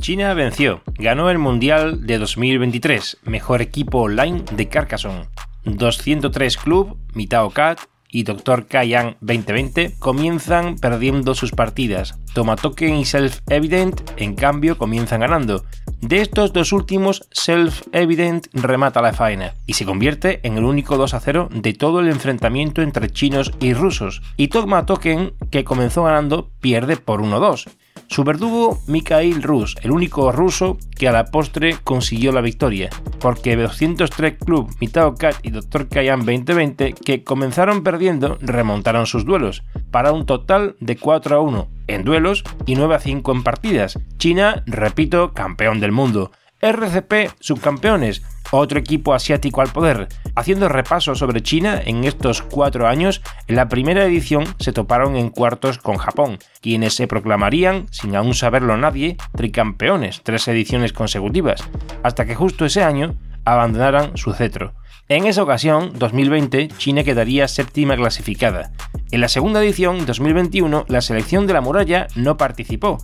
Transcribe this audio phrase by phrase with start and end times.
[0.00, 5.28] China venció, ganó el Mundial de 2023, mejor equipo online de Carcassonne.
[5.64, 8.66] 203 Club, Mitao Cat y Dr.
[8.66, 12.18] Kayan 2020 comienzan perdiendo sus partidas.
[12.32, 15.66] Toma Token y Self Evident, en cambio, comienzan ganando.
[16.00, 20.96] De estos dos últimos, Self Evident remata la faena y se convierte en el único
[20.96, 24.22] 2 a 0 de todo el enfrentamiento entre chinos y rusos.
[24.38, 27.68] Y Toma Token, que comenzó ganando, pierde por 1-2.
[28.10, 33.54] Su verdugo, Mikhail Rus, el único ruso que a la postre consiguió la victoria, porque
[33.54, 35.88] 203 Club, Mitao Cat y Dr.
[35.88, 41.68] Kayan 2020, que comenzaron perdiendo, remontaron sus duelos, para un total de 4 a 1
[41.86, 43.96] en duelos y 9 a 5 en partidas.
[44.18, 46.32] China, repito, campeón del mundo.
[46.60, 50.08] RCP, subcampeones, otro equipo asiático al poder.
[50.34, 55.30] Haciendo repaso sobre China en estos cuatro años, en la primera edición se toparon en
[55.30, 61.62] cuartos con Japón, quienes se proclamarían, sin aún saberlo nadie, tricampeones tres ediciones consecutivas,
[62.02, 64.74] hasta que justo ese año abandonaran su cetro.
[65.08, 68.70] En esa ocasión, 2020, China quedaría séptima clasificada.
[69.10, 72.98] En la segunda edición, 2021, la selección de la muralla no participó.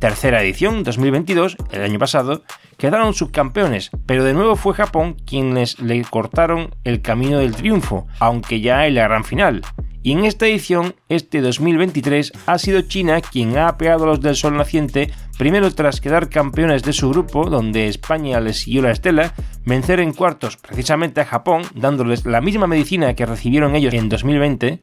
[0.00, 2.42] Tercera edición, 2022, el año pasado,
[2.78, 8.62] quedaron subcampeones, pero de nuevo fue Japón quienes le cortaron el camino del triunfo, aunque
[8.62, 9.60] ya en la gran final.
[10.02, 14.36] Y en esta edición, este 2023, ha sido China quien ha apeado a los del
[14.36, 19.34] sol naciente, primero tras quedar campeones de su grupo, donde España les siguió la estela,
[19.66, 24.80] vencer en cuartos precisamente a Japón, dándoles la misma medicina que recibieron ellos en 2020,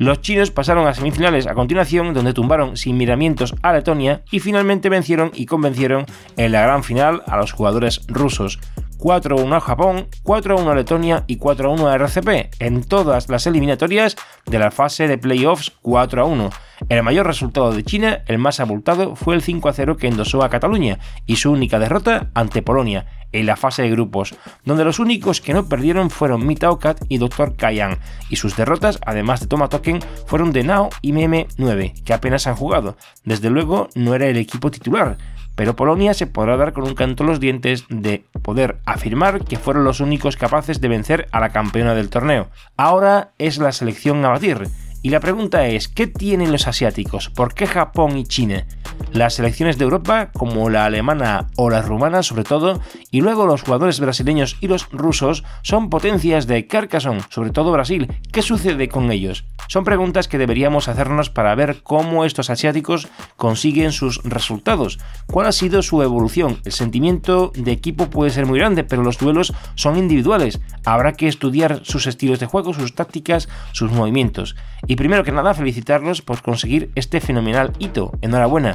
[0.00, 4.88] los chinos pasaron a semifinales a continuación, donde tumbaron sin miramientos a Letonia y finalmente
[4.88, 6.06] vencieron y convencieron
[6.38, 8.58] en la gran final a los jugadores rusos.
[8.96, 14.16] 4-1 a Japón, 4-1 a Letonia y 4-1 a RCP, en todas las eliminatorias
[14.46, 16.50] de la fase de playoffs 4-1.
[16.88, 20.98] El mayor resultado de China, el más abultado, fue el 5-0 que endosó a Cataluña
[21.26, 25.54] y su única derrota ante Polonia, en la fase de grupos, donde los únicos que
[25.54, 27.56] no perdieron fueron Mitao Cat y Dr.
[27.56, 27.98] Kayan,
[28.28, 32.46] y sus derrotas, además de Toma Token, fueron de Nao y Meme 9, que apenas
[32.46, 32.96] han jugado.
[33.24, 35.18] Desde luego no era el equipo titular,
[35.54, 39.84] pero Polonia se podrá dar con un canto los dientes de poder afirmar que fueron
[39.84, 42.48] los únicos capaces de vencer a la campeona del torneo.
[42.76, 44.68] Ahora es la selección a batir
[45.02, 47.30] y la pregunta es, ¿qué tienen los asiáticos?
[47.30, 48.66] ¿Por qué Japón y China?
[49.12, 52.80] Las selecciones de Europa, como la alemana o la rumana sobre todo,
[53.10, 58.12] y luego los jugadores brasileños y los rusos, son potencias de Carcassonne, sobre todo Brasil.
[58.30, 59.44] ¿Qué sucede con ellos?
[59.68, 64.98] Son preguntas que deberíamos hacernos para ver cómo estos asiáticos consiguen sus resultados.
[65.26, 66.58] ¿Cuál ha sido su evolución?
[66.64, 70.60] El sentimiento de equipo puede ser muy grande, pero los duelos son individuales.
[70.84, 74.56] Habrá que estudiar sus estilos de juego, sus tácticas, sus movimientos.
[74.90, 78.10] Y primero que nada, felicitarlos por conseguir este fenomenal hito.
[78.22, 78.74] Enhorabuena.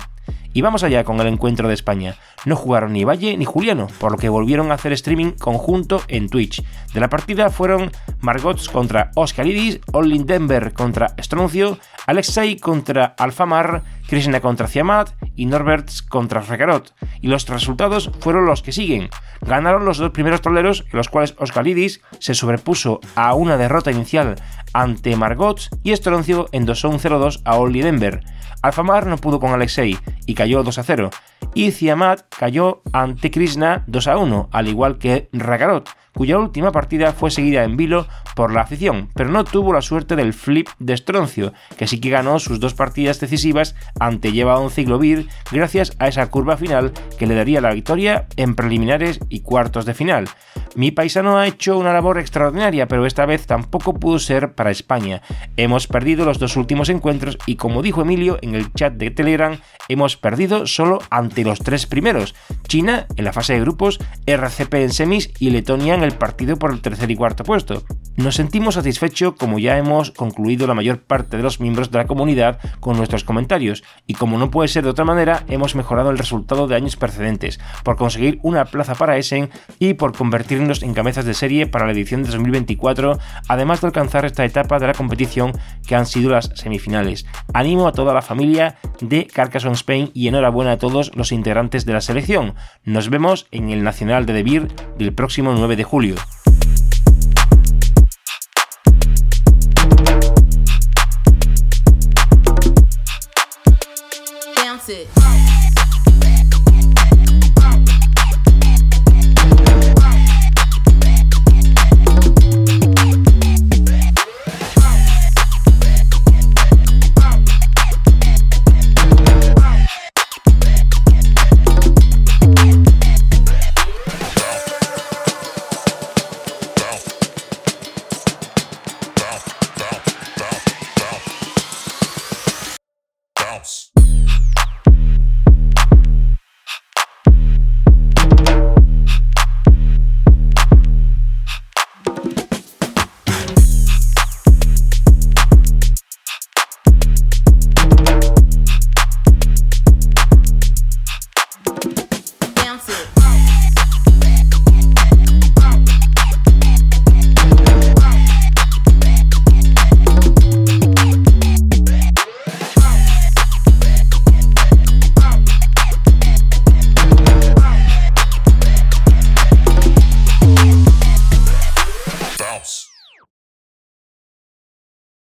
[0.53, 2.16] Y vamos allá con el encuentro de España.
[2.46, 6.30] No jugaron ni Valle ni Juliano, por lo que volvieron a hacer streaming conjunto en
[6.30, 6.64] Twitch.
[6.94, 14.40] De la partida fueron Margots contra Oscaridis, Olin Denver contra Stroncio, Alexei contra Alfamar, Krishna
[14.40, 16.94] contra Ciamat y Norberts contra Recarot.
[17.22, 19.10] Y los resultados fueron los que siguen.
[19.42, 24.36] Ganaron los dos primeros toleros, en los cuales Oscaridis se sobrepuso a una derrota inicial
[24.76, 28.22] ante Margots y Stroncio endosó un 0-2 a Olin Denver.
[28.62, 31.10] Alfamar no pudo con Alexei y cayó 2 a 0,
[31.54, 37.14] y Ciamat cayó ante Krishna 2 a 1, al igual que Ragarot, cuya última partida
[37.14, 40.98] fue seguida en vilo por la afición, pero no tuvo la suerte del flip de
[40.98, 46.30] Stroncio, que sí que ganó sus dos partidas decisivas ante Lleva Ciclovir gracias a esa
[46.30, 50.28] curva final que le daría la victoria en preliminares y cuartos de final.
[50.75, 55.22] Mi paisano ha hecho una labor extraordinaria, pero esta vez tampoco pudo ser para España.
[55.56, 59.57] Hemos perdido los dos últimos encuentros y como dijo Emilio en el chat de Telegram,
[59.88, 62.36] hemos perdido solo ante los tres primeros.
[62.68, 66.72] China en la fase de grupos, RCP en semis y Letonia en el partido por
[66.72, 67.84] el tercer y cuarto puesto.
[68.16, 72.07] Nos sentimos satisfechos como ya hemos concluido la mayor parte de los miembros de la
[72.07, 76.18] comunidad con nuestros comentarios y como no puede ser de otra manera hemos mejorado el
[76.18, 79.50] resultado de años precedentes por conseguir una plaza para Essen
[79.80, 83.18] y por convertirnos en cabezas de serie para la edición de 2024,
[83.48, 85.51] además de alcanzar esta etapa de la competición
[85.86, 87.25] que han sido las semifinales.
[87.54, 91.94] Animo a toda la familia de Carcassonne Spain y enhorabuena a todos los integrantes de
[91.94, 92.56] la selección.
[92.84, 96.15] Nos vemos en el Nacional de Debir del próximo 9 de julio.